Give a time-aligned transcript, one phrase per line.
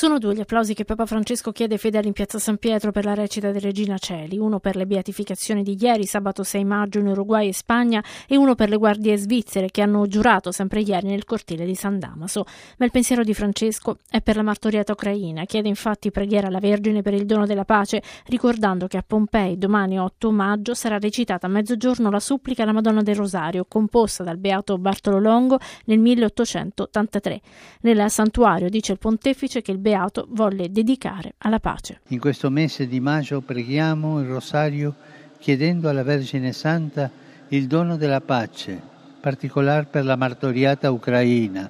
[0.00, 3.04] Sono due gli applausi che Papa Francesco chiede ai fedeli in piazza San Pietro per
[3.04, 7.08] la recita di Regina Celi, uno per le beatificazioni di ieri, sabato 6 maggio in
[7.08, 11.26] Uruguay e Spagna, e uno per le guardie svizzere che hanno giurato sempre ieri nel
[11.26, 12.46] cortile di San Damaso.
[12.78, 17.02] Ma il pensiero di Francesco è per la martoriata ucraina, chiede infatti preghiera alla Vergine
[17.02, 21.50] per il dono della pace, ricordando che a Pompei domani 8 maggio sarà recitata a
[21.50, 27.40] mezzogiorno la supplica alla Madonna del Rosario, composta dal beato Bartolo Longo nel 1883.
[27.82, 32.02] Nel santuario dice il pontefice che il Beato volle dedicare alla pace.
[32.10, 34.94] In questo mese di maggio preghiamo il rosario
[35.40, 37.10] chiedendo alla Vergine Santa
[37.48, 38.80] il dono della pace,
[39.20, 41.68] particolare per la martoriata Ucraina.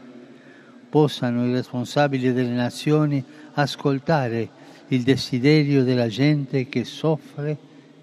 [0.90, 4.50] Possano i responsabili delle nazioni ascoltare
[4.88, 7.56] il desiderio della gente che soffre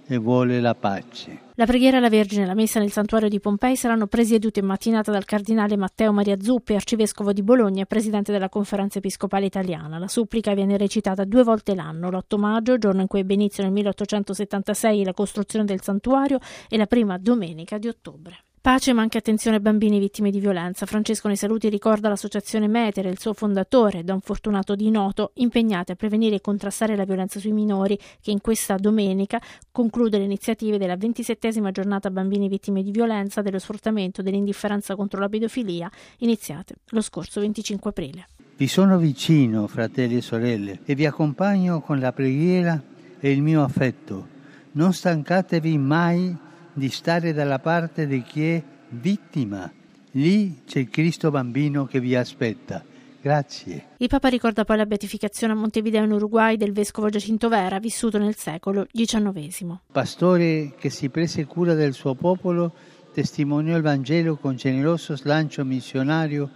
[0.08, 1.46] e vuole la pace.
[1.56, 5.12] La preghiera alla Vergine e la messa nel santuario di Pompei saranno presiedute in mattinata
[5.12, 9.98] dal cardinale Matteo Maria Zuppi, arcivescovo di Bologna e presidente della conferenza episcopale italiana.
[9.98, 13.72] La supplica viene recitata due volte l'anno, l'8 maggio, giorno in cui ebbe inizio nel
[13.74, 18.47] 1876 la costruzione del santuario, e la prima domenica di ottobre.
[18.60, 20.86] Pace ma anche attenzione ai bambini vittime di violenza.
[20.86, 25.96] Francesco nei saluti ricorda l'associazione Metere, il suo fondatore, Don Fortunato Di Noto, impegnati a
[25.96, 29.40] prevenire e contrastare la violenza sui minori, che in questa domenica
[29.72, 35.30] conclude le iniziative della ventisettesima giornata bambini vittime di violenza, dello sfruttamento dell'indifferenza contro la
[35.30, 38.28] pedofilia, iniziate lo scorso 25 aprile.
[38.58, 42.82] Vi sono vicino, fratelli e sorelle, e vi accompagno con la preghiera
[43.20, 44.28] e il mio affetto.
[44.74, 46.36] Non stancatevi mai
[46.78, 49.72] di stare dalla parte di chi è vittima.
[50.12, 52.84] Lì c'è il Cristo bambino che vi aspetta.
[53.20, 53.88] Grazie.
[53.98, 58.20] Il Papa ricorda poi la beatificazione a Montevideo in Uruguay del vescovo Giacinto Vera, vissuto
[58.20, 59.80] nel secolo XIX.
[59.92, 62.72] Pastore che si prese cura del suo popolo,
[63.12, 66.48] testimoniò il Vangelo con generoso slancio missionario,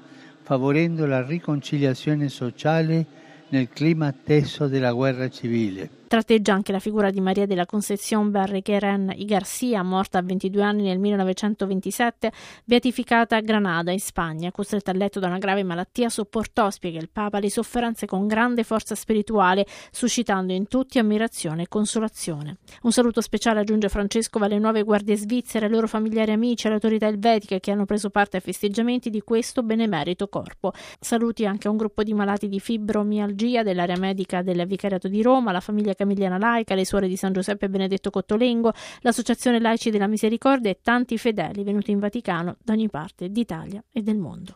[0.44, 3.06] favorendo la riconciliazione sociale
[3.50, 6.01] nel clima teso della guerra civile.
[6.12, 10.84] Tratteggia anche la figura di Maria della Concepción Barrequeren y Garcia, morta a 22 anni
[10.84, 12.34] nel 1927,
[12.66, 14.52] beatificata a Granada, in Spagna.
[14.52, 18.64] Costretta a letto da una grave malattia, sopportò, spiega il Papa, le sofferenze con grande
[18.64, 22.58] forza spirituale, suscitando in tutti ammirazione e consolazione.
[22.82, 26.76] Un saluto speciale aggiunge Francesco alle nuove guardie svizzere, ai loro familiari e amici, alle
[26.76, 30.74] autorità elvetiche che hanno preso parte ai festeggiamenti di questo benemerito corpo.
[31.00, 35.54] Saluti anche a un gruppo di malati di fibromialgia dell'area medica del Vicariato di Roma,
[35.54, 40.72] la famiglia Camilliana Laica, le suore di San Giuseppe Benedetto Cottolengo, l'Associazione Laici della Misericordia
[40.72, 44.50] e tanti fedeli venuti in Vaticano da ogni parte d'Italia e del mondo.